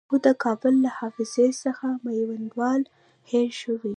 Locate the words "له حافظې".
0.85-1.47